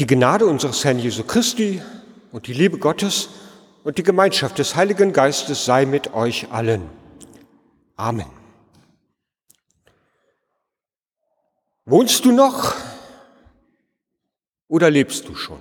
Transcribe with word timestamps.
Die 0.00 0.06
Gnade 0.08 0.46
unseres 0.46 0.84
Herrn 0.84 0.98
Jesu 0.98 1.22
Christi 1.22 1.80
und 2.32 2.48
die 2.48 2.52
Liebe 2.52 2.78
Gottes 2.78 3.28
und 3.84 3.96
die 3.96 4.02
Gemeinschaft 4.02 4.58
des 4.58 4.74
Heiligen 4.74 5.12
Geistes 5.12 5.64
sei 5.64 5.86
mit 5.86 6.14
euch 6.14 6.50
allen. 6.50 6.90
Amen. 7.94 8.26
Wohnst 11.84 12.24
du 12.24 12.32
noch 12.32 12.74
oder 14.66 14.90
lebst 14.90 15.28
du 15.28 15.36
schon? 15.36 15.60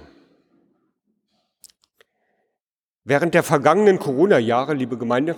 Während 3.04 3.36
der 3.36 3.44
vergangenen 3.44 4.00
Corona-Jahre, 4.00 4.74
liebe 4.74 4.98
Gemeinde, 4.98 5.36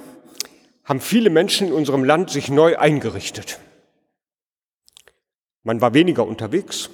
haben 0.85 1.01
viele 1.01 1.29
Menschen 1.29 1.67
in 1.67 1.73
unserem 1.73 2.05
Land 2.05 2.29
sich 2.29 2.47
neu 2.47 2.77
eingerichtet. 2.77 3.59
Man 5.63 5.81
war 5.81 5.93
weniger 5.93 6.25
unterwegs. 6.25 6.89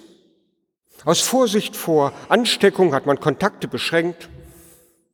Aus 1.04 1.22
Vorsicht 1.22 1.76
vor 1.76 2.14
Ansteckung 2.30 2.94
hat 2.94 3.08
man 3.08 3.20
Kontakte 3.20 3.68
beschränkt. 3.68 4.30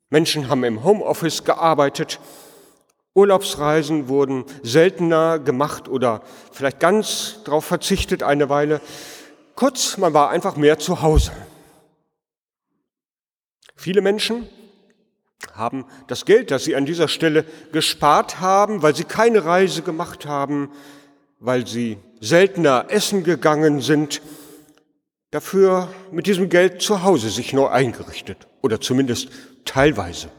Menschen 0.09 0.49
haben 0.49 0.65
im 0.65 0.83
Homeoffice 0.83 1.45
gearbeitet. 1.45 2.19
Urlaubsreisen 3.13 4.09
wurden 4.09 4.43
seltener 4.63 5.39
gemacht 5.39 5.87
oder 5.87 6.21
vielleicht 6.51 6.81
ganz 6.81 7.39
darauf 7.45 7.63
verzichtet 7.63 8.21
eine 8.21 8.49
Weile. 8.49 8.81
Kurz, 9.55 9.97
man 9.97 10.13
war 10.13 10.29
einfach 10.29 10.57
mehr 10.57 10.77
zu 10.77 11.01
Hause. 11.01 11.31
Viele 13.77 14.01
Menschen 14.01 14.47
haben 15.53 15.85
das 16.07 16.25
Geld, 16.25 16.51
das 16.51 16.65
sie 16.65 16.75
an 16.75 16.85
dieser 16.85 17.07
Stelle 17.07 17.45
gespart 17.71 18.41
haben, 18.41 18.81
weil 18.81 18.95
sie 18.95 19.05
keine 19.05 19.45
Reise 19.45 19.83
gemacht 19.83 20.25
haben, 20.25 20.69
weil 21.39 21.65
sie 21.65 21.97
seltener 22.19 22.87
essen 22.89 23.23
gegangen 23.23 23.79
sind, 23.79 24.21
dafür 25.31 25.89
mit 26.11 26.27
diesem 26.27 26.49
Geld 26.49 26.81
zu 26.81 27.03
Hause 27.03 27.29
sich 27.29 27.53
neu 27.53 27.67
eingerichtet 27.67 28.47
oder 28.61 28.79
zumindest 28.79 29.29
teilweise. 29.65 30.29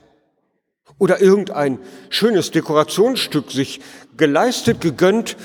Oder 0.98 1.20
irgendein 1.20 1.78
schönes 2.08 2.50
Dekorationsstück 2.50 3.50
sich 3.50 3.80
geleistet, 4.16 4.80
gegönnt, 4.80 5.36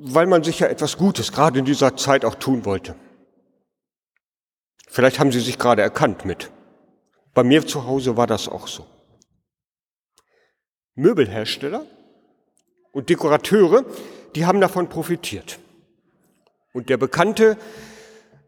weil 0.00 0.26
man 0.26 0.42
sich 0.42 0.60
ja 0.60 0.66
etwas 0.66 0.98
Gutes 0.98 1.32
gerade 1.32 1.58
in 1.58 1.64
dieser 1.64 1.96
Zeit 1.96 2.24
auch 2.24 2.34
tun 2.34 2.64
wollte. 2.64 2.94
Vielleicht 4.88 5.18
haben 5.18 5.32
Sie 5.32 5.40
sich 5.40 5.58
gerade 5.58 5.82
erkannt 5.82 6.24
mit. 6.24 6.50
Bei 7.32 7.42
mir 7.42 7.66
zu 7.66 7.86
Hause 7.86 8.16
war 8.16 8.26
das 8.26 8.48
auch 8.48 8.68
so. 8.68 8.86
Möbelhersteller 10.94 11.84
und 12.92 13.08
Dekorateure, 13.08 13.84
die 14.36 14.46
haben 14.46 14.60
davon 14.60 14.88
profitiert. 14.88 15.58
Und 16.72 16.90
der 16.90 16.96
bekannte 16.96 17.56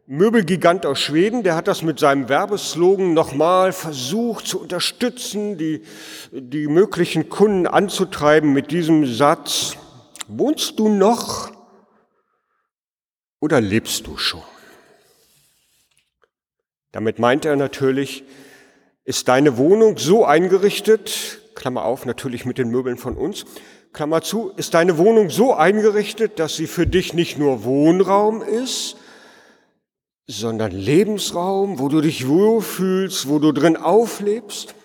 Möbelgigant 0.09 0.85
aus 0.85 1.01
Schweden, 1.01 1.43
der 1.43 1.57
hat 1.57 1.67
das 1.67 1.81
mit 1.81 1.99
seinem 1.99 2.29
Werbeslogan 2.29 3.13
nochmal 3.13 3.73
versucht 3.73 4.47
zu 4.47 4.61
unterstützen, 4.61 5.57
die, 5.57 5.81
die 6.31 6.67
möglichen 6.67 7.27
Kunden 7.27 7.67
anzutreiben 7.67 8.53
mit 8.53 8.71
diesem 8.71 9.05
Satz, 9.05 9.75
wohnst 10.29 10.79
du 10.79 10.87
noch 10.87 11.51
oder 13.41 13.59
lebst 13.59 14.07
du 14.07 14.15
schon? 14.15 14.43
Damit 16.93 17.19
meint 17.19 17.43
er 17.43 17.57
natürlich, 17.57 18.23
ist 19.03 19.27
deine 19.27 19.57
Wohnung 19.57 19.97
so 19.97 20.23
eingerichtet, 20.23 21.41
Klammer 21.53 21.83
auf, 21.83 22.05
natürlich 22.05 22.45
mit 22.45 22.57
den 22.57 22.69
Möbeln 22.69 22.97
von 22.97 23.17
uns, 23.17 23.43
Klammer 23.91 24.21
zu, 24.21 24.53
ist 24.55 24.73
deine 24.73 24.97
Wohnung 24.97 25.29
so 25.29 25.53
eingerichtet, 25.53 26.39
dass 26.39 26.55
sie 26.55 26.67
für 26.67 26.87
dich 26.87 27.13
nicht 27.13 27.37
nur 27.37 27.65
Wohnraum 27.65 28.41
ist, 28.41 28.95
sondern 30.27 30.71
Lebensraum, 30.71 31.79
wo 31.79 31.87
du 31.87 32.01
dich 32.01 32.27
wohlfühlst, 32.27 33.29
wo 33.29 33.39
du 33.39 33.53
drin 33.53 33.77
auflebst? 33.77 34.75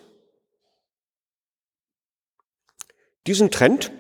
Diesen 3.27 3.51
Trend, 3.51 3.93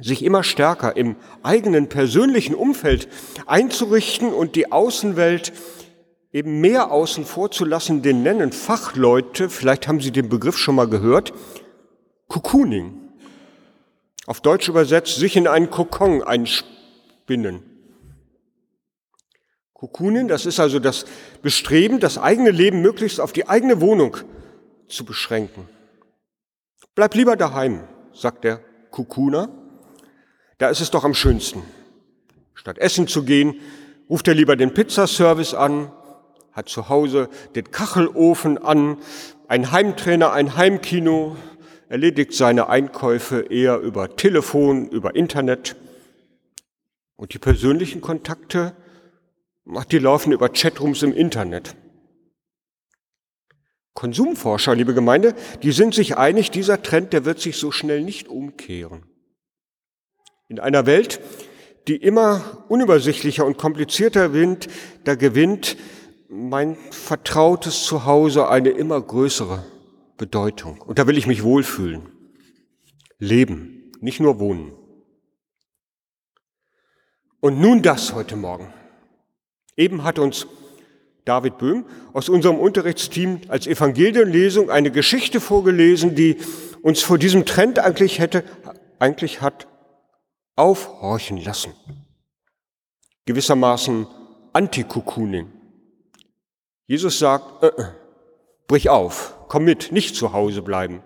sich 0.00 0.24
immer 0.24 0.44
stärker 0.44 0.96
im 0.96 1.16
eigenen 1.42 1.88
persönlichen 1.88 2.54
Umfeld 2.54 3.08
einzurichten 3.46 4.32
und 4.32 4.54
die 4.56 4.70
Außenwelt 4.70 5.52
eben 6.32 6.60
mehr 6.60 6.90
außen 6.92 7.24
vor 7.24 7.50
zu 7.50 7.64
lassen, 7.64 8.02
den 8.02 8.22
nennen 8.22 8.52
Fachleute, 8.52 9.48
vielleicht 9.48 9.88
haben 9.88 10.00
Sie 10.00 10.12
den 10.12 10.28
Begriff 10.28 10.56
schon 10.56 10.74
mal 10.74 10.88
gehört, 10.88 11.32
Cocooning. 12.28 12.94
Auf 14.26 14.40
Deutsch 14.40 14.68
übersetzt, 14.68 15.16
sich 15.16 15.36
in 15.36 15.48
einen 15.48 15.70
Kokon 15.70 16.22
einspinnen. 16.22 17.77
Cocooning, 19.78 20.28
das 20.28 20.44
ist 20.44 20.60
also 20.60 20.78
das 20.78 21.06
Bestreben, 21.40 22.00
das 22.00 22.18
eigene 22.18 22.50
Leben 22.50 22.82
möglichst 22.82 23.20
auf 23.20 23.32
die 23.32 23.48
eigene 23.48 23.80
Wohnung 23.80 24.18
zu 24.88 25.06
beschränken. 25.06 25.68
Bleib 26.94 27.14
lieber 27.14 27.36
daheim, 27.36 27.84
sagt 28.12 28.44
der 28.44 28.60
Cocooner. 28.90 29.48
Da 30.58 30.68
ist 30.68 30.80
es 30.80 30.90
doch 30.90 31.04
am 31.04 31.14
schönsten. 31.14 31.62
Statt 32.54 32.78
essen 32.78 33.08
zu 33.08 33.24
gehen, 33.24 33.60
ruft 34.10 34.28
er 34.28 34.34
lieber 34.34 34.56
den 34.56 34.74
Pizzaservice 34.74 35.54
an 35.54 35.90
hat 36.58 36.68
zu 36.68 36.88
Hause 36.88 37.28
den 37.54 37.70
Kachelofen 37.70 38.58
an, 38.58 38.98
ein 39.46 39.70
Heimtrainer, 39.70 40.32
ein 40.32 40.56
Heimkino, 40.56 41.36
erledigt 41.88 42.34
seine 42.34 42.68
Einkäufe 42.68 43.46
eher 43.48 43.78
über 43.78 44.16
Telefon, 44.16 44.88
über 44.88 45.14
Internet. 45.14 45.76
Und 47.16 47.32
die 47.32 47.38
persönlichen 47.38 48.00
Kontakte, 48.00 48.74
die 49.90 49.98
laufen 49.98 50.32
über 50.32 50.48
Chatrooms 50.48 51.02
im 51.02 51.12
Internet. 51.12 51.76
Konsumforscher, 53.94 54.74
liebe 54.74 54.94
Gemeinde, 54.94 55.34
die 55.62 55.72
sind 55.72 55.94
sich 55.94 56.16
einig, 56.16 56.50
dieser 56.50 56.82
Trend, 56.82 57.12
der 57.12 57.24
wird 57.24 57.40
sich 57.40 57.56
so 57.56 57.70
schnell 57.70 58.02
nicht 58.02 58.28
umkehren. 58.28 59.02
In 60.46 60.60
einer 60.60 60.86
Welt, 60.86 61.20
die 61.88 61.96
immer 61.96 62.64
unübersichtlicher 62.68 63.44
und 63.44 63.58
komplizierter 63.58 64.32
wird, 64.32 64.68
da 65.04 65.16
gewinnt 65.16 65.76
mein 66.28 66.76
vertrautes 66.90 67.84
Zuhause 67.84 68.48
eine 68.48 68.70
immer 68.70 69.00
größere 69.00 69.64
Bedeutung. 70.16 70.80
Und 70.80 70.98
da 70.98 71.06
will 71.06 71.18
ich 71.18 71.26
mich 71.26 71.42
wohlfühlen. 71.42 72.08
Leben, 73.18 73.90
nicht 74.00 74.20
nur 74.20 74.38
wohnen. 74.38 74.72
Und 77.40 77.60
nun 77.60 77.82
das 77.82 78.14
heute 78.14 78.36
Morgen. 78.36 78.72
Eben 79.78 80.02
hat 80.02 80.18
uns 80.18 80.48
David 81.24 81.56
Böhm 81.56 81.86
aus 82.12 82.28
unserem 82.28 82.58
Unterrichtsteam 82.58 83.42
als 83.46 83.66
Evangelienlesung 83.66 84.70
eine 84.70 84.90
Geschichte 84.90 85.40
vorgelesen, 85.40 86.16
die 86.16 86.36
uns 86.82 87.00
vor 87.00 87.16
diesem 87.16 87.46
Trend 87.46 87.78
eigentlich 87.78 88.18
hätte, 88.18 88.42
eigentlich 88.98 89.40
hat 89.40 89.68
aufhorchen 90.56 91.38
lassen. 91.38 91.72
Gewissermaßen 93.24 94.08
Anti-Cocooning. 94.52 95.52
Jesus 96.86 97.20
sagt, 97.20 97.62
äh, 97.62 97.68
äh, 97.68 97.84
brich 98.66 98.88
auf, 98.88 99.36
komm 99.46 99.64
mit, 99.64 99.92
nicht 99.92 100.16
zu 100.16 100.32
Hause 100.32 100.62
bleiben. 100.62 101.02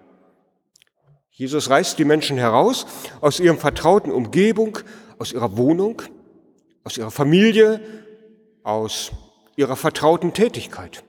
Jesus 1.31 1.69
reißt 1.69 1.99
die 1.99 2.05
Menschen 2.05 2.38
heraus 2.38 2.87
aus 3.21 3.38
ihrem 3.38 3.59
vertrauten 3.59 4.12
Umgebung, 4.12 4.78
aus 5.19 5.32
ihrer 5.32 5.59
Wohnung, 5.59 6.00
aus 6.84 6.97
ihrer 6.97 7.11
Familie, 7.11 8.02
aus 8.62 9.12
ihrer 9.56 9.77
vertrauten 9.77 10.33
Tätigkeit. 10.33 11.05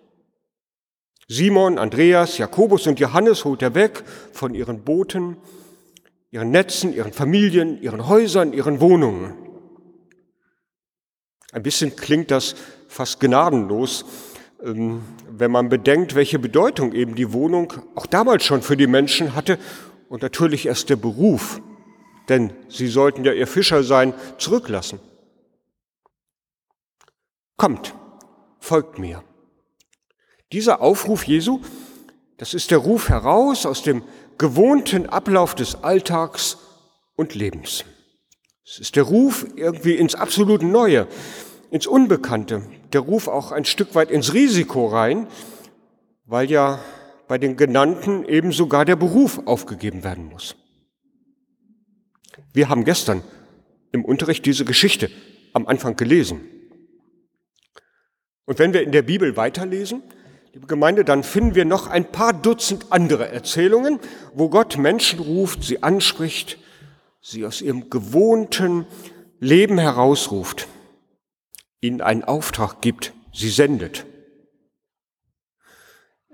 Simon, 1.27 1.77
Andreas, 1.77 2.37
Jakobus 2.37 2.87
und 2.87 2.99
Johannes 2.99 3.45
holt 3.45 3.61
er 3.61 3.75
weg 3.75 4.03
von 4.33 4.53
ihren 4.53 4.83
Booten, 4.83 5.37
ihren 6.31 6.51
Netzen, 6.51 6.93
ihren 6.93 7.13
Familien, 7.13 7.81
ihren 7.81 8.07
Häusern, 8.07 8.53
ihren 8.53 8.81
Wohnungen. 8.81 9.33
Ein 11.51 11.63
bisschen 11.63 11.95
klingt 11.95 12.31
das 12.31 12.55
fast 12.87 13.19
gnadenlos, 13.19 14.05
ähm, 14.63 15.03
wenn 15.29 15.51
man 15.51 15.69
bedenkt, 15.69 16.15
welche 16.15 16.39
Bedeutung 16.39 16.93
eben 16.93 17.15
die 17.15 17.31
Wohnung 17.31 17.73
auch 17.95 18.05
damals 18.05 18.43
schon 18.43 18.61
für 18.61 18.75
die 18.75 18.87
Menschen 18.87 19.35
hatte 19.35 19.57
und 20.09 20.21
natürlich 20.21 20.65
erst 20.65 20.89
der 20.89 20.95
Beruf, 20.95 21.61
denn 22.29 22.53
sie 22.69 22.87
sollten 22.87 23.23
ja 23.23 23.33
ihr 23.33 23.47
Fischer 23.47 23.83
sein, 23.83 24.13
zurücklassen. 24.37 24.99
Kommt, 27.57 27.93
folgt 28.59 28.99
mir. 28.99 29.23
Dieser 30.51 30.81
Aufruf 30.81 31.23
Jesu, 31.23 31.61
das 32.37 32.53
ist 32.53 32.71
der 32.71 32.79
Ruf 32.79 33.09
heraus 33.09 33.65
aus 33.65 33.83
dem 33.83 34.03
gewohnten 34.37 35.07
Ablauf 35.07 35.55
des 35.55 35.83
Alltags 35.83 36.57
und 37.15 37.35
Lebens. 37.35 37.85
Es 38.65 38.79
ist 38.79 38.95
der 38.95 39.03
Ruf 39.03 39.45
irgendwie 39.55 39.95
ins 39.95 40.15
absolut 40.15 40.63
Neue, 40.63 41.07
ins 41.69 41.87
Unbekannte, 41.87 42.63
der 42.93 43.01
Ruf 43.01 43.27
auch 43.27 43.51
ein 43.51 43.65
Stück 43.65 43.95
weit 43.95 44.09
ins 44.09 44.33
Risiko 44.33 44.87
rein, 44.87 45.27
weil 46.25 46.49
ja 46.49 46.79
bei 47.27 47.37
den 47.37 47.57
Genannten 47.57 48.25
eben 48.25 48.51
sogar 48.51 48.85
der 48.85 48.95
Beruf 48.95 49.41
aufgegeben 49.45 50.03
werden 50.03 50.25
muss. 50.25 50.55
Wir 52.53 52.69
haben 52.69 52.85
gestern 52.85 53.23
im 53.91 54.05
Unterricht 54.05 54.45
diese 54.45 54.65
Geschichte 54.65 55.09
am 55.53 55.67
Anfang 55.67 55.95
gelesen. 55.95 56.41
Und 58.45 58.59
wenn 58.59 58.73
wir 58.73 58.83
in 58.83 58.91
der 58.91 59.01
Bibel 59.03 59.37
weiterlesen, 59.37 60.03
liebe 60.53 60.67
Gemeinde, 60.67 61.05
dann 61.05 61.23
finden 61.23 61.55
wir 61.55 61.65
noch 61.65 61.87
ein 61.87 62.11
paar 62.11 62.33
Dutzend 62.33 62.87
andere 62.91 63.29
Erzählungen, 63.29 63.99
wo 64.33 64.49
Gott 64.49 64.77
Menschen 64.77 65.19
ruft, 65.19 65.63
sie 65.63 65.81
anspricht, 65.81 66.57
sie 67.21 67.45
aus 67.45 67.61
ihrem 67.61 67.89
gewohnten 67.89 68.85
Leben 69.39 69.77
herausruft, 69.77 70.67
ihnen 71.81 72.01
einen 72.01 72.23
Auftrag 72.23 72.81
gibt, 72.81 73.13
sie 73.33 73.49
sendet. 73.49 74.05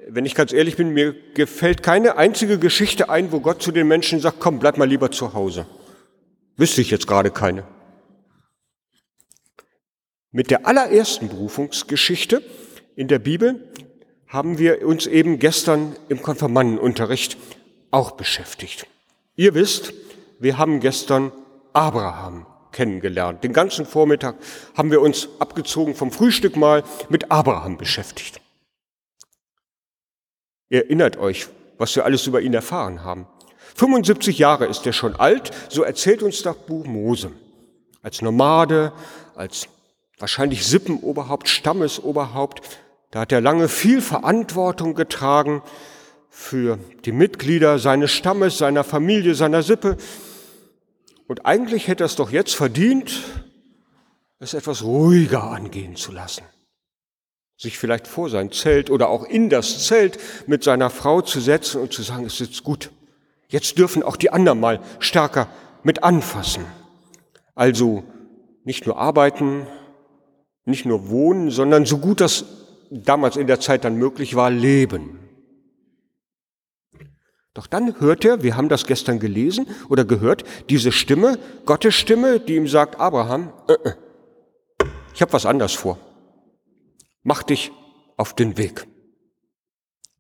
Wenn 0.07 0.25
ich 0.25 0.33
ganz 0.33 0.51
ehrlich 0.51 0.75
bin, 0.75 0.89
mir 0.89 1.15
gefällt 1.35 1.83
keine 1.83 2.17
einzige 2.17 2.57
Geschichte 2.57 3.09
ein, 3.09 3.31
wo 3.31 3.41
Gott 3.41 3.61
zu 3.61 3.71
den 3.71 3.88
Menschen 3.88 4.19
sagt, 4.19 4.39
komm, 4.39 4.57
bleib 4.57 4.77
mal 4.77 4.88
lieber 4.88 5.11
zu 5.11 5.33
Hause. 5.33 5.67
Wüsste 6.57 6.81
ich 6.81 6.89
jetzt 6.89 7.06
gerade 7.06 7.29
keine. 7.29 7.63
Mit 10.31 10.52
der 10.52 10.68
allerersten 10.68 11.28
Berufungsgeschichte 11.28 12.44
in 12.96 13.08
der 13.08 13.18
Bibel 13.18 13.68
haben 14.28 14.60
wir 14.60 14.86
uns 14.86 15.08
eben 15.08 15.40
gestern 15.40 15.96
im 16.08 16.22
Konfirmandenunterricht 16.22 17.36
auch 17.90 18.12
beschäftigt. 18.12 18.86
Ihr 19.36 19.56
wisst, 19.56 19.92
wir 20.38 20.60
haben 20.60 20.81
gestern 20.81 21.31
Abraham 21.74 22.46
kennengelernt. 22.72 23.44
Den 23.44 23.54
ganzen 23.54 23.88
Vormittag 23.88 24.36
haben 24.78 24.92
wir 24.92 25.02
uns 25.02 25.30
abgezogen 25.40 25.96
vom 25.96 26.12
Frühstück 26.12 26.56
mal 26.56 26.84
mit 27.10 27.31
Abraham 27.31 27.78
beschäftigt. 27.78 28.40
Ihr 30.70 30.84
erinnert 30.86 31.18
euch, 31.18 31.48
was 31.80 31.96
wir 31.96 32.06
alles 32.06 32.28
über 32.28 32.42
ihn 32.42 32.54
erfahren 32.54 33.04
haben. 33.04 33.26
75 33.74 34.38
Jahre 34.38 34.68
ist 34.68 34.86
er 34.86 34.94
schon 34.94 35.16
alt, 35.16 35.50
so 35.70 35.81
erzählt 35.81 36.22
uns 36.22 36.44
das 36.44 36.56
Buch 36.56 36.86
Mose. 36.86 37.31
Als 38.04 38.22
Nomade, 38.22 38.94
als 39.36 39.68
wahrscheinlich 40.19 40.66
Sippenoberhaupt, 40.66 41.50
Stammesoberhaupt, 41.50 42.62
da 43.12 43.21
hat 43.21 43.31
er 43.31 43.42
lange 43.42 43.68
viel 43.68 44.01
Verantwortung 44.01 44.94
getragen 44.94 45.63
für 46.30 46.77
die 47.06 47.12
Mitglieder 47.12 47.80
seines 47.80 48.12
Stammes, 48.12 48.60
seiner 48.60 48.83
Familie, 48.83 49.33
seiner 49.33 49.63
Sippe. 49.63 49.98
Und 51.27 51.45
eigentlich 51.45 51.88
hätte 51.88 52.04
er 52.04 52.06
es 52.06 52.16
doch 52.16 52.31
jetzt 52.31 52.56
verdient, 52.56 53.24
es 54.38 54.54
etwas 54.54 54.83
ruhiger 54.83 55.44
angehen 55.44 55.95
zu 55.95 56.12
lassen 56.12 56.44
sich 57.60 57.77
vielleicht 57.77 58.07
vor 58.07 58.30
sein 58.30 58.51
Zelt 58.51 58.89
oder 58.89 59.10
auch 59.10 59.25
in 59.25 59.50
das 59.50 59.86
Zelt 59.86 60.18
mit 60.48 60.63
seiner 60.63 60.89
Frau 60.89 61.21
zu 61.21 61.42
setzen 61.42 61.81
und 61.81 61.92
zu 61.92 62.01
sagen, 62.04 62.25
es 62.25 62.39
ist 62.39 62.63
gut. 62.63 62.89
Jetzt 63.50 63.77
dürfen 63.77 64.01
auch 64.01 64.16
die 64.16 64.30
anderen 64.30 64.62
mal 64.62 64.80
stärker 65.00 65.50
mit 65.83 66.04
anfassen. 66.04 66.66
Also 67.56 68.04
nicht 68.63 68.86
nur 68.86 68.98
arbeiten, 68.98 69.68
nicht 70.69 70.86
nur 70.86 71.10
wohnen, 71.10 71.51
sondern 71.51 71.86
so 71.86 71.98
gut 71.98 72.21
das 72.21 72.45
damals 72.89 73.36
in 73.36 73.48
der 73.48 73.60
Zeit 73.60 73.83
dann 73.83 73.95
möglich 73.95 74.36
war, 74.36 74.50
leben. 74.50 75.19
Doch 77.54 77.68
dann 77.68 78.00
hört 78.00 78.24
er, 78.25 78.44
wir 78.44 78.56
haben 78.56 78.69
das 78.69 78.86
gestern 78.86 79.19
gelesen 79.19 79.68
oder 79.89 80.06
gehört, 80.06 80.44
diese 80.69 80.92
Stimme, 80.92 81.38
Gottes 81.66 81.95
Stimme, 81.95 82.39
die 82.39 82.56
ihm 82.56 82.68
sagt, 82.68 83.00
Abraham, 83.00 83.51
äh, 83.68 83.74
äh, 83.74 83.94
ich 85.13 85.21
habe 85.21 85.33
was 85.33 85.45
anders 85.45 85.74
vor. 85.74 85.98
Mach 87.24 87.44
dich 87.44 87.71
auf 88.18 88.33
den 88.33 88.57
Weg. 88.57 88.88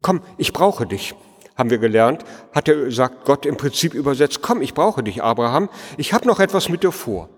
Komm, 0.01 0.21
ich 0.37 0.53
brauche 0.53 0.85
dich, 0.85 1.15
haben 1.55 1.69
wir 1.69 1.77
gelernt, 1.77 2.25
hat 2.53 2.67
er 2.67 2.91
sagt 2.91 3.25
Gott 3.25 3.45
im 3.45 3.57
Prinzip 3.57 3.93
übersetzt, 3.93 4.41
komm, 4.41 4.61
ich 4.61 4.73
brauche 4.73 5.03
dich, 5.03 5.21
Abraham, 5.21 5.69
ich 5.97 6.13
habe 6.13 6.27
noch 6.27 6.39
etwas 6.39 6.69
mit 6.69 6.83
dir 6.83 6.91
vor. 6.91 7.29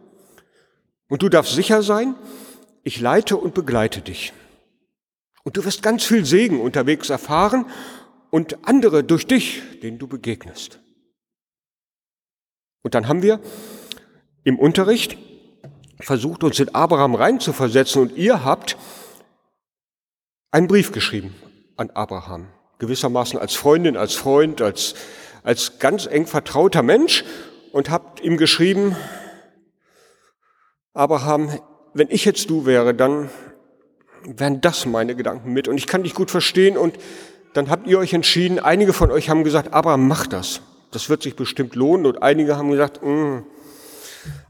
Und 1.09 1.21
du 1.21 1.29
darfst 1.29 1.53
sicher 1.53 1.83
sein, 1.83 2.15
ich 2.83 2.99
leite 2.99 3.37
und 3.37 3.53
begleite 3.53 4.01
dich. 4.01 4.33
Und 5.43 5.57
du 5.57 5.65
wirst 5.65 5.81
ganz 5.81 6.03
viel 6.03 6.25
Segen 6.25 6.61
unterwegs 6.61 7.09
erfahren 7.09 7.65
und 8.29 8.67
andere 8.67 9.03
durch 9.03 9.27
dich, 9.27 9.61
denen 9.81 9.99
du 9.99 10.07
begegnest. 10.07 10.79
Und 12.83 12.95
dann 12.95 13.07
haben 13.07 13.21
wir 13.21 13.39
im 14.43 14.57
Unterricht 14.57 15.17
versucht, 15.99 16.43
uns 16.43 16.59
in 16.59 16.73
Abraham 16.73 17.15
reinzuversetzen 17.15 18.01
und 18.01 18.17
ihr 18.17 18.43
habt 18.43 18.77
einen 20.49 20.67
Brief 20.67 20.91
geschrieben 20.91 21.35
an 21.77 21.91
Abraham, 21.91 22.47
gewissermaßen 22.79 23.39
als 23.39 23.53
Freundin, 23.53 23.97
als 23.97 24.15
Freund, 24.15 24.61
als, 24.61 24.95
als 25.43 25.79
ganz 25.79 26.07
eng 26.07 26.25
vertrauter 26.25 26.81
Mensch 26.81 27.23
und 27.71 27.89
habt 27.89 28.19
ihm 28.21 28.37
geschrieben, 28.37 28.95
Abraham, 30.93 31.59
wenn 31.93 32.09
ich 32.09 32.25
jetzt 32.25 32.49
du 32.49 32.65
wäre, 32.65 32.93
dann 32.93 33.29
wären 34.23 34.61
das 34.61 34.85
meine 34.85 35.15
Gedanken 35.15 35.51
mit 35.53 35.67
und 35.67 35.77
ich 35.77 35.87
kann 35.87 36.03
dich 36.03 36.13
gut 36.13 36.31
verstehen 36.31 36.77
und 36.77 36.95
dann 37.53 37.69
habt 37.69 37.87
ihr 37.87 37.99
euch 37.99 38.13
entschieden, 38.13 38.59
einige 38.59 38.93
von 38.93 39.11
euch 39.11 39.29
haben 39.29 39.43
gesagt, 39.43 39.73
Abraham, 39.73 40.07
mach 40.07 40.27
das. 40.27 40.61
Das 40.91 41.09
wird 41.09 41.23
sich 41.23 41.35
bestimmt 41.35 41.75
lohnen 41.75 42.05
und 42.05 42.21
einige 42.21 42.57
haben 42.57 42.69
gesagt, 42.71 43.01
mm, 43.03 43.39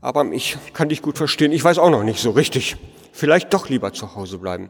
Abraham, 0.01 0.33
ich 0.33 0.57
kann 0.73 0.89
dich 0.89 1.01
gut 1.01 1.17
verstehen, 1.17 1.51
ich 1.51 1.63
weiß 1.63 1.77
auch 1.77 1.89
noch 1.89 2.03
nicht 2.03 2.19
so 2.19 2.31
richtig. 2.31 2.77
Vielleicht 3.11 3.53
doch 3.53 3.69
lieber 3.69 3.93
zu 3.93 4.15
Hause 4.15 4.37
bleiben. 4.37 4.69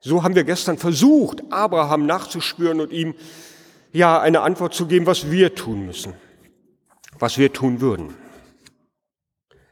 So 0.00 0.22
haben 0.22 0.34
wir 0.34 0.44
gestern 0.44 0.78
versucht, 0.78 1.42
Abraham 1.50 2.06
nachzuspüren 2.06 2.80
und 2.80 2.92
ihm 2.92 3.14
ja 3.92 4.20
eine 4.20 4.42
Antwort 4.42 4.74
zu 4.74 4.86
geben, 4.86 5.06
was 5.06 5.30
wir 5.30 5.54
tun 5.54 5.86
müssen, 5.86 6.14
was 7.18 7.38
wir 7.38 7.52
tun 7.52 7.80
würden. 7.80 8.14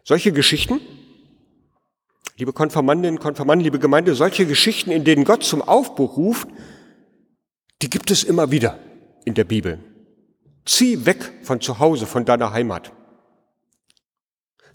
Solche 0.02 0.32
Geschichten, 0.32 0.81
liebe 2.37 2.53
Konfirmandinnen, 2.53 3.19
Konfirmanden, 3.19 3.65
liebe 3.65 3.79
Gemeinde, 3.79 4.15
solche 4.15 4.47
Geschichten, 4.47 4.91
in 4.91 5.05
denen 5.05 5.25
Gott 5.25 5.43
zum 5.43 5.62
Aufbruch 5.62 6.17
ruft, 6.17 6.49
die 7.83 7.91
gibt 7.91 8.11
es 8.11 8.25
immer 8.25 8.50
wieder 8.50 8.79
in 9.25 9.35
der 9.35 9.44
Bibel. 9.44 9.79
Zieh 10.65 11.06
weg 11.06 11.33
von 11.43 11.61
zu 11.61 11.79
Hause, 11.79 12.06
von 12.06 12.25
deiner 12.25 12.53
Heimat. 12.53 12.93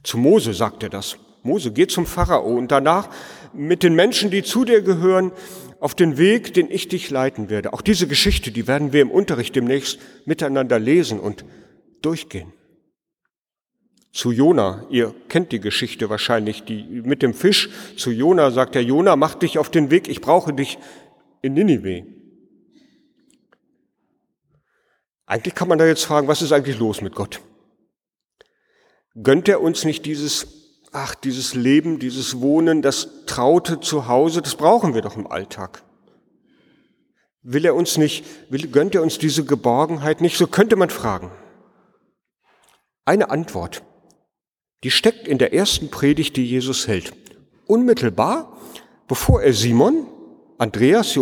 Zu 0.04 0.18
Mose 0.18 0.54
sagt 0.54 0.84
er 0.84 0.90
das. 0.90 1.18
Mose, 1.44 1.72
geh 1.72 1.88
zum 1.88 2.06
Pharao 2.06 2.56
und 2.56 2.72
danach 2.72 3.10
mit 3.54 3.84
den 3.84 3.96
Menschen, 3.96 4.32
die 4.32 4.44
zu 4.44 4.64
dir 4.64 4.82
gehören, 4.82 5.32
auf 5.80 5.96
den 5.96 6.18
Weg, 6.18 6.54
den 6.54 6.70
ich 6.70 6.88
dich 6.88 7.10
leiten 7.10 7.50
werde. 7.50 7.74
Auch 7.74 7.82
diese 7.82 8.08
Geschichte, 8.08 8.52
die 8.52 8.68
werden 8.68 8.94
wir 8.94 9.02
im 9.02 9.10
Unterricht 9.10 9.56
demnächst 9.56 10.00
miteinander 10.26 10.78
lesen 10.78 11.20
und 11.20 11.44
durchgehen. 12.04 12.54
Zu 14.12 14.32
Jona, 14.32 14.86
ihr 14.90 15.16
kennt 15.30 15.52
die 15.52 15.60
Geschichte 15.60 16.10
wahrscheinlich, 16.10 16.64
die 16.64 17.02
mit 17.04 17.22
dem 17.22 17.34
Fisch. 17.34 17.70
Zu 17.98 18.12
Jona 18.12 18.52
sagt 18.52 18.76
der 18.76 18.84
Jona, 18.84 19.16
mach 19.16 19.36
dich 19.36 19.58
auf 19.58 19.70
den 19.70 19.90
Weg, 19.90 20.10
ich 20.10 20.22
brauche 20.22 20.54
dich 20.54 20.78
in 21.42 21.54
Ninive. 21.54 22.06
Eigentlich 25.26 25.56
kann 25.56 25.70
man 25.70 25.78
da 25.78 25.86
jetzt 25.86 26.04
fragen, 26.04 26.28
was 26.28 26.42
ist 26.42 26.52
eigentlich 26.52 26.78
los 26.78 27.02
mit 27.02 27.16
Gott? 27.16 27.40
Gönnt 29.24 29.48
er 29.48 29.62
uns 29.62 29.86
nicht 29.86 30.06
dieses 30.06 30.62
ach, 30.92 31.16
dieses 31.16 31.54
Leben, 31.54 32.00
dieses 32.00 32.42
Wohnen, 32.42 32.82
das 32.82 33.26
traute 33.26 33.80
Zuhause, 33.80 34.42
das 34.42 34.56
brauchen 34.56 34.94
wir 34.94 35.02
doch 35.02 35.16
im 35.16 35.28
Alltag. 35.28 35.84
Will 37.44 37.66
er 37.66 37.76
uns 37.76 37.98
nicht, 37.98 38.26
will, 38.52 38.68
gönnt 38.68 38.94
er 38.94 39.02
uns 39.02 39.18
diese 39.18 39.46
Geborgenheit 39.46 40.22
nicht? 40.22 40.38
So 40.38 40.48
könnte 40.48 40.76
man 40.76 40.90
fragen. 40.90 41.32
Eine 43.06 43.32
Antwort, 43.32 43.84
die 44.84 44.92
steckt 44.92 45.28
in 45.28 45.38
der 45.38 45.54
ersten 45.54 45.90
Predigt, 45.90 46.36
die 46.38 46.46
Jesus 46.46 46.88
hält. 46.88 47.14
Unmittelbar, 47.68 48.58
bevor 49.08 49.42
er 49.42 49.54
Simon, 49.54 50.08
Andreas, 50.58 51.18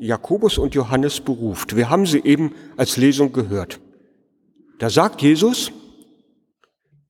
Jakobus 0.00 0.58
und 0.58 0.74
Johannes 0.74 1.20
beruft. 1.20 1.76
Wir 1.76 1.90
haben 1.90 2.06
sie 2.06 2.20
eben 2.20 2.54
als 2.76 2.96
Lesung 2.96 3.32
gehört. 3.32 3.80
Da 4.78 4.90
sagt 4.90 5.22
Jesus, 5.22 5.72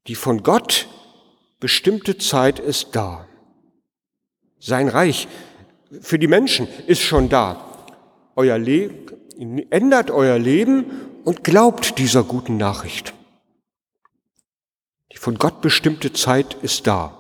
die 0.06 0.14
von 0.14 0.42
Gott 0.42 0.88
bestimmte 1.60 2.18
Zeit 2.18 2.58
ist 2.58 2.96
da. 2.96 3.26
Sein 4.58 4.88
Reich 4.88 5.28
für 6.00 6.18
die 6.18 6.26
Menschen 6.26 6.66
ist 6.86 7.02
schon 7.02 7.28
da. 7.28 7.64
Euer 8.36 8.58
Leben, 8.58 9.06
ändert 9.70 10.10
euer 10.10 10.38
Leben 10.38 10.86
und 11.24 11.44
glaubt 11.44 11.98
dieser 11.98 12.24
guten 12.24 12.56
Nachricht. 12.56 13.14
Von 15.28 15.37
Gott 15.37 15.61
bestimmte 15.61 16.14
Zeit 16.14 16.56
ist 16.62 16.87
da. 16.87 17.12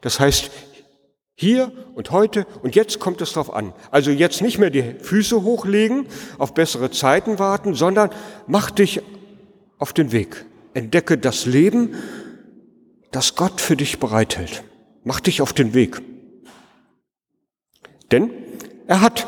Das 0.00 0.18
heißt, 0.18 0.50
hier 1.34 1.70
und 1.94 2.10
heute 2.10 2.46
und 2.62 2.74
jetzt 2.74 3.00
kommt 3.00 3.20
es 3.20 3.34
darauf 3.34 3.52
an. 3.52 3.74
Also 3.90 4.10
jetzt 4.12 4.40
nicht 4.40 4.56
mehr 4.56 4.70
die 4.70 4.94
Füße 4.98 5.42
hochlegen, 5.42 6.06
auf 6.38 6.54
bessere 6.54 6.90
Zeiten 6.90 7.38
warten, 7.38 7.74
sondern 7.74 8.08
mach 8.46 8.70
dich 8.70 9.02
auf 9.76 9.92
den 9.92 10.10
Weg. 10.10 10.46
Entdecke 10.72 11.18
das 11.18 11.44
Leben 11.44 11.94
das 13.10 13.34
Gott 13.34 13.60
für 13.60 13.76
dich 13.76 13.98
bereithält. 13.98 14.64
Mach 15.02 15.20
dich 15.20 15.42
auf 15.42 15.52
den 15.52 15.74
Weg. 15.74 16.00
Denn 18.10 18.30
er 18.86 19.02
hat 19.02 19.26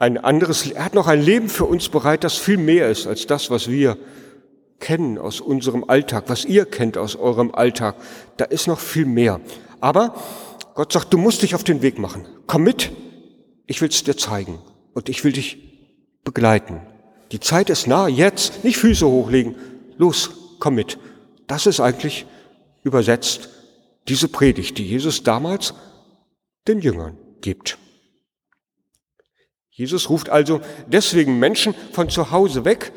ein 0.00 0.18
anderes, 0.18 0.68
er 0.68 0.86
hat 0.86 0.94
noch 0.94 1.06
ein 1.06 1.22
Leben 1.22 1.48
für 1.48 1.66
uns 1.66 1.88
bereit, 1.88 2.24
das 2.24 2.38
viel 2.38 2.56
mehr 2.56 2.90
ist 2.90 3.06
als 3.06 3.28
das, 3.28 3.52
was 3.52 3.70
wir 3.70 3.98
kennen 4.82 5.16
aus 5.16 5.40
unserem 5.40 5.84
Alltag, 5.88 6.24
was 6.26 6.44
ihr 6.44 6.66
kennt 6.66 6.98
aus 6.98 7.16
eurem 7.16 7.54
Alltag. 7.54 7.94
Da 8.36 8.44
ist 8.44 8.66
noch 8.66 8.80
viel 8.80 9.06
mehr. 9.06 9.40
Aber 9.80 10.14
Gott 10.74 10.92
sagt, 10.92 11.14
du 11.14 11.18
musst 11.18 11.40
dich 11.42 11.54
auf 11.54 11.64
den 11.64 11.80
Weg 11.80 11.98
machen. 11.98 12.26
Komm 12.46 12.64
mit, 12.64 12.90
ich 13.66 13.80
will 13.80 13.88
es 13.88 14.02
dir 14.02 14.16
zeigen 14.16 14.58
und 14.92 15.08
ich 15.08 15.24
will 15.24 15.32
dich 15.32 15.56
begleiten. 16.24 16.82
Die 17.30 17.40
Zeit 17.40 17.70
ist 17.70 17.86
nah, 17.86 18.08
jetzt, 18.08 18.64
nicht 18.64 18.76
Füße 18.76 19.06
hochlegen. 19.06 19.54
Los, 19.96 20.30
komm 20.58 20.74
mit. 20.74 20.98
Das 21.46 21.66
ist 21.66 21.80
eigentlich 21.80 22.26
übersetzt 22.82 23.48
diese 24.08 24.28
Predigt, 24.28 24.78
die 24.78 24.86
Jesus 24.86 25.22
damals 25.22 25.74
den 26.66 26.80
Jüngern 26.80 27.16
gibt. 27.40 27.78
Jesus 29.70 30.10
ruft 30.10 30.28
also 30.28 30.60
deswegen 30.86 31.38
Menschen 31.38 31.74
von 31.92 32.10
zu 32.10 32.30
Hause 32.30 32.64
weg, 32.64 32.92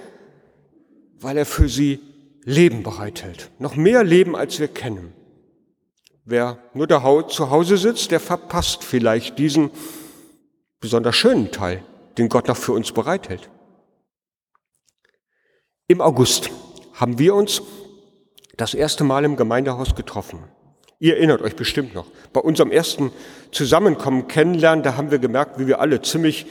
weil 1.20 1.38
er 1.38 1.46
für 1.46 1.70
sie 1.70 2.00
Leben 2.44 2.84
bereithält. 2.84 3.50
Noch 3.60 3.76
mehr 3.76 4.04
Leben, 4.04 4.36
als 4.36 4.60
wir 4.60 4.68
kennen. 4.68 5.14
Wer 6.24 6.60
nur 6.74 6.88
zu 7.30 7.50
Hause 7.50 7.78
sitzt, 7.78 8.12
der 8.12 8.20
verpasst 8.20 8.84
vielleicht 8.84 9.38
diesen 9.38 9.72
besonders 10.80 11.16
schönen 11.16 11.52
Teil, 11.52 11.84
den 12.18 12.30
Gott 12.30 12.48
noch 12.48 12.58
für 12.58 12.74
uns 12.74 12.92
bereithält. 12.92 13.50
Im 15.88 16.02
August 16.02 16.50
haben 16.94 17.20
wir 17.20 17.36
uns 17.36 17.62
das 18.58 18.74
erste 18.74 19.04
Mal 19.04 19.26
im 19.26 19.36
Gemeindehaus 19.36 19.96
getroffen. 19.96 20.44
Ihr 21.00 21.18
erinnert 21.18 21.42
euch 21.42 21.56
bestimmt 21.56 21.94
noch. 21.94 22.08
Bei 22.34 22.40
unserem 22.40 22.72
ersten 22.72 23.12
Zusammenkommen 23.52 24.28
kennenlernen, 24.28 24.84
da 24.84 24.96
haben 24.96 25.12
wir 25.12 25.20
gemerkt, 25.20 25.60
wie 25.60 25.68
wir 25.68 25.80
alle 25.80 26.02
ziemlich 26.02 26.46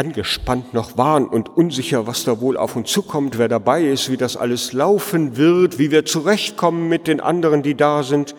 angespannt 0.00 0.72
noch 0.72 0.96
waren 0.96 1.28
und 1.28 1.50
unsicher, 1.50 2.06
was 2.06 2.24
da 2.24 2.40
wohl 2.40 2.56
auf 2.56 2.74
uns 2.74 2.90
zukommt, 2.90 3.36
wer 3.36 3.48
dabei 3.48 3.84
ist, 3.84 4.10
wie 4.10 4.16
das 4.16 4.34
alles 4.34 4.72
laufen 4.72 5.36
wird, 5.36 5.78
wie 5.78 5.90
wir 5.90 6.06
zurechtkommen 6.06 6.88
mit 6.88 7.06
den 7.06 7.20
anderen, 7.20 7.62
die 7.62 7.74
da 7.74 8.02
sind. 8.02 8.34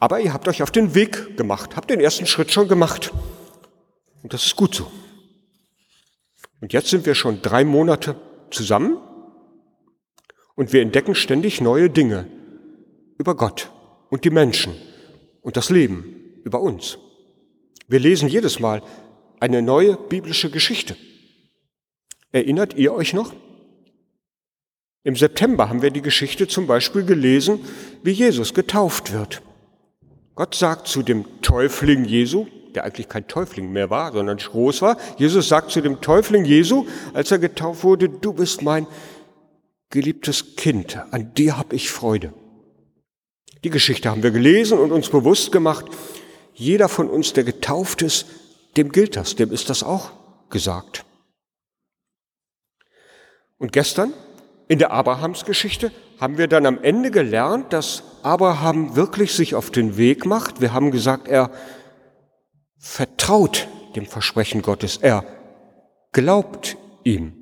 Aber 0.00 0.20
ihr 0.20 0.32
habt 0.32 0.48
euch 0.48 0.62
auf 0.62 0.70
den 0.70 0.94
Weg 0.94 1.36
gemacht, 1.36 1.76
habt 1.76 1.90
den 1.90 2.00
ersten 2.00 2.24
Schritt 2.24 2.50
schon 2.50 2.66
gemacht. 2.66 3.12
Und 4.22 4.32
das 4.32 4.46
ist 4.46 4.56
gut 4.56 4.74
so. 4.74 4.90
Und 6.62 6.72
jetzt 6.72 6.88
sind 6.88 7.04
wir 7.04 7.14
schon 7.14 7.42
drei 7.42 7.62
Monate 7.66 8.16
zusammen 8.50 8.96
und 10.54 10.72
wir 10.72 10.80
entdecken 10.80 11.14
ständig 11.14 11.60
neue 11.60 11.90
Dinge 11.90 12.26
über 13.18 13.36
Gott 13.36 13.70
und 14.08 14.24
die 14.24 14.30
Menschen 14.30 14.74
und 15.42 15.58
das 15.58 15.68
Leben 15.68 16.40
über 16.42 16.62
uns. 16.62 16.96
Wir 17.86 18.00
lesen 18.00 18.30
jedes 18.30 18.60
Mal 18.60 18.82
eine 19.40 19.62
neue 19.62 19.96
biblische 19.96 20.50
Geschichte. 20.50 20.96
Erinnert 22.32 22.74
ihr 22.74 22.92
euch 22.92 23.12
noch? 23.12 23.32
Im 25.04 25.16
September 25.16 25.68
haben 25.68 25.82
wir 25.82 25.90
die 25.90 26.02
Geschichte 26.02 26.48
zum 26.48 26.66
Beispiel 26.66 27.04
gelesen, 27.04 27.60
wie 28.02 28.12
Jesus 28.12 28.54
getauft 28.54 29.12
wird. 29.12 29.42
Gott 30.34 30.54
sagt 30.54 30.88
zu 30.88 31.02
dem 31.02 31.42
Täufling 31.42 32.04
Jesu, 32.04 32.46
der 32.74 32.84
eigentlich 32.84 33.08
kein 33.08 33.28
Täufling 33.28 33.70
mehr 33.70 33.90
war, 33.90 34.12
sondern 34.12 34.38
groß 34.38 34.82
war, 34.82 34.96
Jesus 35.18 35.48
sagt 35.48 35.70
zu 35.70 35.80
dem 35.80 36.00
Täufling 36.00 36.44
Jesu, 36.44 36.86
als 37.12 37.30
er 37.30 37.38
getauft 37.38 37.84
wurde, 37.84 38.08
du 38.08 38.32
bist 38.32 38.62
mein 38.62 38.86
geliebtes 39.90 40.56
Kind, 40.56 40.98
an 41.12 41.34
dir 41.34 41.56
habe 41.56 41.76
ich 41.76 41.90
Freude. 41.90 42.32
Die 43.62 43.70
Geschichte 43.70 44.10
haben 44.10 44.22
wir 44.22 44.32
gelesen 44.32 44.78
und 44.78 44.90
uns 44.90 45.08
bewusst 45.08 45.52
gemacht, 45.52 45.86
jeder 46.52 46.88
von 46.88 47.08
uns, 47.08 47.32
der 47.32 47.44
getauft 47.44 48.02
ist, 48.02 48.26
dem 48.76 48.90
gilt 48.92 49.16
das, 49.16 49.36
dem 49.36 49.52
ist 49.52 49.70
das 49.70 49.82
auch 49.82 50.10
gesagt. 50.50 51.04
Und 53.58 53.72
gestern 53.72 54.12
in 54.68 54.78
der 54.78 54.92
Abrahamsgeschichte 54.92 55.92
haben 56.20 56.38
wir 56.38 56.48
dann 56.48 56.66
am 56.66 56.82
Ende 56.82 57.10
gelernt, 57.10 57.72
dass 57.72 58.02
Abraham 58.22 58.96
wirklich 58.96 59.34
sich 59.34 59.54
auf 59.54 59.70
den 59.70 59.96
Weg 59.96 60.26
macht. 60.26 60.60
Wir 60.60 60.72
haben 60.72 60.90
gesagt, 60.90 61.28
er 61.28 61.50
vertraut 62.78 63.68
dem 63.96 64.06
Versprechen 64.06 64.62
Gottes, 64.62 64.96
er 64.96 65.24
glaubt 66.12 66.76
ihm. 67.04 67.32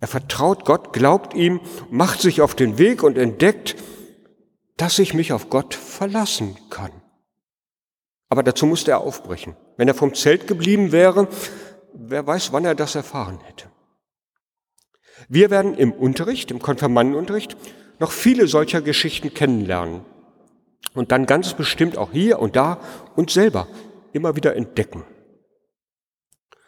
Er 0.00 0.08
vertraut 0.08 0.64
Gott, 0.64 0.92
glaubt 0.92 1.34
ihm, 1.34 1.60
macht 1.90 2.20
sich 2.20 2.40
auf 2.40 2.54
den 2.54 2.78
Weg 2.78 3.02
und 3.02 3.16
entdeckt, 3.16 3.76
dass 4.76 4.98
ich 4.98 5.14
mich 5.14 5.32
auf 5.32 5.48
Gott 5.48 5.74
verlassen 5.74 6.56
kann. 6.70 6.92
Aber 8.28 8.42
dazu 8.42 8.66
musste 8.66 8.90
er 8.92 9.00
aufbrechen. 9.00 9.56
Wenn 9.76 9.88
er 9.88 9.94
vom 9.94 10.14
Zelt 10.14 10.46
geblieben 10.46 10.92
wäre, 10.92 11.28
wer 11.92 12.26
weiß, 12.26 12.52
wann 12.52 12.64
er 12.64 12.74
das 12.74 12.94
erfahren 12.94 13.40
hätte. 13.44 13.70
Wir 15.28 15.50
werden 15.50 15.74
im 15.74 15.92
Unterricht, 15.92 16.50
im 16.50 16.60
Konfirmandenunterricht, 16.60 17.56
noch 17.98 18.12
viele 18.12 18.46
solcher 18.46 18.82
Geschichten 18.82 19.32
kennenlernen 19.32 20.02
und 20.94 21.12
dann 21.12 21.26
ganz 21.26 21.54
bestimmt 21.54 21.96
auch 21.96 22.12
hier 22.12 22.38
und 22.38 22.56
da 22.56 22.78
uns 23.14 23.32
selber 23.32 23.68
immer 24.12 24.36
wieder 24.36 24.56
entdecken. 24.56 25.04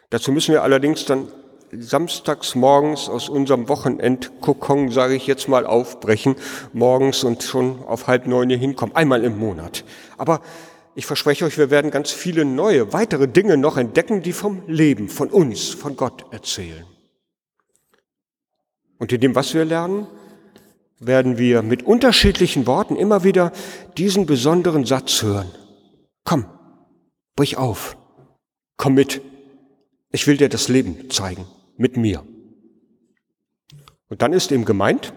Dazu 0.09 0.31
müssen 0.31 0.53
wir 0.53 0.63
allerdings 0.63 1.05
dann 1.05 1.27
samstags 1.71 2.55
morgens 2.55 3.09
aus 3.09 3.29
unserem 3.29 3.69
Wochenendkokon, 3.69 4.89
sage 4.89 5.13
ich 5.13 5.27
jetzt 5.27 5.47
mal, 5.47 5.67
aufbrechen, 5.67 6.35
morgens 6.73 7.23
und 7.23 7.43
schon 7.43 7.83
auf 7.85 8.07
halb 8.07 8.25
neun 8.25 8.49
hier 8.49 8.57
hinkommen, 8.57 8.95
einmal 8.95 9.23
im 9.23 9.37
Monat. 9.37 9.83
Aber 10.17 10.41
ich 10.99 11.05
verspreche 11.05 11.45
euch, 11.45 11.57
wir 11.57 11.69
werden 11.69 11.91
ganz 11.91 12.11
viele 12.11 12.43
neue, 12.43 12.91
weitere 12.91 13.29
Dinge 13.29 13.55
noch 13.55 13.77
entdecken, 13.77 14.21
die 14.21 14.33
vom 14.33 14.63
Leben, 14.67 15.07
von 15.07 15.29
uns, 15.29 15.69
von 15.69 15.95
Gott 15.95 16.25
erzählen. 16.33 16.83
Und 18.97 19.13
in 19.13 19.21
dem, 19.21 19.33
was 19.33 19.53
wir 19.53 19.63
lernen, 19.63 20.07
werden 20.99 21.37
wir 21.37 21.61
mit 21.61 21.83
unterschiedlichen 21.83 22.67
Worten 22.67 22.97
immer 22.97 23.23
wieder 23.23 23.53
diesen 23.95 24.25
besonderen 24.25 24.85
Satz 24.85 25.23
hören. 25.23 25.49
Komm, 26.25 26.47
brich 27.37 27.55
auf, 27.55 27.95
komm 28.75 28.95
mit, 28.95 29.21
ich 30.11 30.27
will 30.27 30.35
dir 30.35 30.49
das 30.49 30.67
Leben 30.67 31.09
zeigen, 31.09 31.45
mit 31.77 31.95
mir. 31.95 32.25
Und 34.09 34.21
dann 34.21 34.33
ist 34.33 34.51
ihm 34.51 34.65
gemeint, 34.65 35.13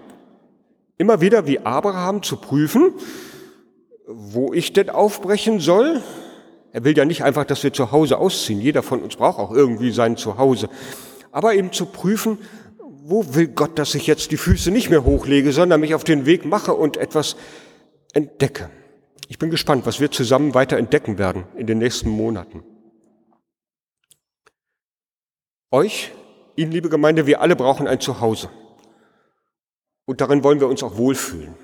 immer 0.96 1.20
wieder 1.20 1.48
wie 1.48 1.58
Abraham 1.58 2.22
zu 2.22 2.36
prüfen, 2.36 2.92
wo 4.14 4.52
ich 4.52 4.72
denn 4.72 4.90
aufbrechen 4.90 5.60
soll. 5.60 6.02
Er 6.72 6.84
will 6.84 6.96
ja 6.96 7.04
nicht 7.04 7.22
einfach, 7.22 7.44
dass 7.44 7.62
wir 7.62 7.72
zu 7.72 7.92
Hause 7.92 8.18
ausziehen. 8.18 8.60
Jeder 8.60 8.82
von 8.82 9.02
uns 9.02 9.16
braucht 9.16 9.38
auch 9.38 9.52
irgendwie 9.52 9.90
sein 9.90 10.16
Zuhause. 10.16 10.68
Aber 11.30 11.54
eben 11.54 11.72
zu 11.72 11.86
prüfen, 11.86 12.38
wo 12.78 13.34
will 13.34 13.48
Gott, 13.48 13.78
dass 13.78 13.94
ich 13.94 14.06
jetzt 14.06 14.30
die 14.30 14.36
Füße 14.36 14.70
nicht 14.70 14.90
mehr 14.90 15.04
hochlege, 15.04 15.52
sondern 15.52 15.80
mich 15.80 15.94
auf 15.94 16.04
den 16.04 16.24
Weg 16.24 16.44
mache 16.44 16.74
und 16.74 16.96
etwas 16.96 17.36
entdecke. 18.12 18.70
Ich 19.28 19.38
bin 19.38 19.50
gespannt, 19.50 19.86
was 19.86 20.00
wir 20.00 20.10
zusammen 20.10 20.54
weiter 20.54 20.76
entdecken 20.76 21.18
werden 21.18 21.44
in 21.56 21.66
den 21.66 21.78
nächsten 21.78 22.10
Monaten. 22.10 22.62
Euch, 25.70 26.12
Ihnen, 26.54 26.70
liebe 26.70 26.90
Gemeinde, 26.90 27.26
wir 27.26 27.40
alle 27.40 27.56
brauchen 27.56 27.88
ein 27.88 27.98
Zuhause. 27.98 28.50
Und 30.04 30.20
darin 30.20 30.44
wollen 30.44 30.60
wir 30.60 30.68
uns 30.68 30.82
auch 30.82 30.96
wohlfühlen. 30.96 31.54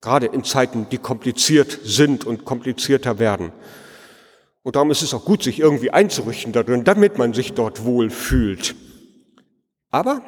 Gerade 0.00 0.26
in 0.26 0.44
Zeiten, 0.44 0.86
die 0.90 0.98
kompliziert 0.98 1.80
sind 1.84 2.24
und 2.24 2.44
komplizierter 2.44 3.18
werden. 3.18 3.52
Und 4.62 4.76
darum 4.76 4.90
ist 4.90 5.02
es 5.02 5.14
auch 5.14 5.24
gut, 5.24 5.42
sich 5.42 5.60
irgendwie 5.60 5.90
einzurichten 5.90 6.52
darin, 6.52 6.84
damit 6.84 7.18
man 7.18 7.32
sich 7.32 7.54
dort 7.54 7.84
wohlfühlt. 7.84 8.74
Aber 9.90 10.22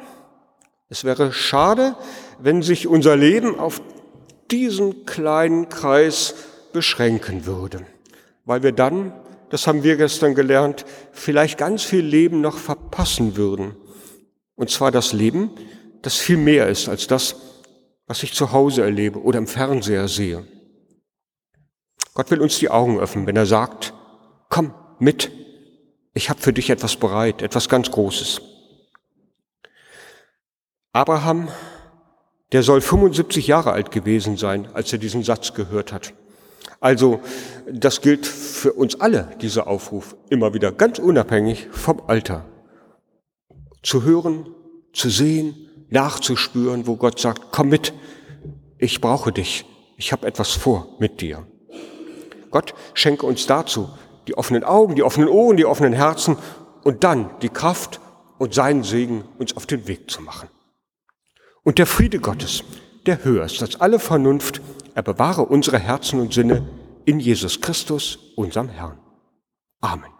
es 0.89 1.03
wäre 1.03 1.31
schade, 1.31 1.95
wenn 2.39 2.61
sich 2.63 2.87
unser 2.87 3.15
Leben 3.15 3.59
auf 3.59 3.81
diesen 4.49 5.05
kleinen 5.05 5.69
Kreis 5.69 6.35
beschränken 6.73 7.45
würde, 7.45 7.85
weil 8.45 8.63
wir 8.63 8.71
dann, 8.71 9.13
das 9.49 9.67
haben 9.67 9.83
wir 9.83 9.95
gestern 9.95 10.35
gelernt, 10.35 10.85
vielleicht 11.11 11.57
ganz 11.57 11.83
viel 11.83 12.03
Leben 12.03 12.41
noch 12.41 12.57
verpassen 12.57 13.37
würden. 13.37 13.75
Und 14.55 14.69
zwar 14.69 14.91
das 14.91 15.13
Leben, 15.13 15.51
das 16.01 16.17
viel 16.17 16.37
mehr 16.37 16.67
ist 16.67 16.89
als 16.89 17.07
das, 17.07 17.35
was 18.11 18.23
ich 18.23 18.33
zu 18.33 18.51
Hause 18.51 18.83
erlebe 18.83 19.23
oder 19.23 19.37
im 19.37 19.47
Fernseher 19.47 20.09
sehe. 20.09 20.45
Gott 22.13 22.29
will 22.29 22.41
uns 22.41 22.59
die 22.59 22.69
Augen 22.69 22.99
öffnen, 22.99 23.25
wenn 23.25 23.37
er 23.37 23.45
sagt, 23.45 23.93
komm 24.49 24.73
mit, 24.99 25.31
ich 26.13 26.29
habe 26.29 26.41
für 26.41 26.51
dich 26.51 26.69
etwas 26.69 26.97
bereit, 26.97 27.41
etwas 27.41 27.69
ganz 27.69 27.89
Großes. 27.89 28.41
Abraham, 30.91 31.47
der 32.51 32.63
soll 32.63 32.81
75 32.81 33.47
Jahre 33.47 33.71
alt 33.71 33.91
gewesen 33.91 34.35
sein, 34.35 34.67
als 34.73 34.91
er 34.91 34.99
diesen 34.99 35.23
Satz 35.23 35.53
gehört 35.53 35.93
hat. 35.93 36.13
Also 36.81 37.21
das 37.71 38.01
gilt 38.01 38.25
für 38.25 38.73
uns 38.73 38.99
alle, 38.99 39.37
dieser 39.39 39.67
Aufruf, 39.67 40.17
immer 40.29 40.53
wieder, 40.53 40.73
ganz 40.73 40.99
unabhängig 40.99 41.69
vom 41.71 42.01
Alter. 42.07 42.43
Zu 43.81 44.03
hören, 44.03 44.53
zu 44.91 45.09
sehen, 45.09 45.70
nachzuspüren, 45.91 46.87
wo 46.87 46.95
Gott 46.95 47.19
sagt, 47.19 47.51
komm 47.51 47.69
mit, 47.69 47.93
ich 48.79 48.99
brauche 48.99 49.31
dich, 49.31 49.65
ich 49.97 50.11
habe 50.11 50.25
etwas 50.25 50.51
vor 50.51 50.87
mit 50.99 51.21
dir. 51.21 51.45
Gott 52.49 52.73
schenke 52.93 53.25
uns 53.25 53.45
dazu 53.45 53.89
die 54.27 54.37
offenen 54.37 54.63
Augen, 54.63 54.95
die 54.95 55.03
offenen 55.03 55.29
Ohren, 55.29 55.57
die 55.57 55.65
offenen 55.65 55.93
Herzen 55.93 56.37
und 56.83 57.03
dann 57.03 57.29
die 57.41 57.49
Kraft 57.49 57.99
und 58.37 58.53
seinen 58.53 58.83
Segen, 58.83 59.23
uns 59.37 59.55
auf 59.55 59.65
den 59.65 59.87
Weg 59.87 60.09
zu 60.09 60.21
machen. 60.21 60.49
Und 61.63 61.77
der 61.77 61.85
Friede 61.85 62.19
Gottes, 62.19 62.63
der 63.05 63.23
höher 63.23 63.45
ist 63.45 63.61
als 63.61 63.79
alle 63.79 63.99
Vernunft, 63.99 64.61
er 64.95 65.03
bewahre 65.03 65.45
unsere 65.45 65.79
Herzen 65.79 66.19
und 66.19 66.33
Sinne 66.33 66.67
in 67.05 67.19
Jesus 67.19 67.61
Christus, 67.61 68.17
unserem 68.35 68.69
Herrn. 68.69 68.99
Amen. 69.79 70.10